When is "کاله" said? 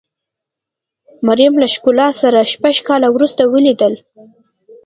2.87-3.07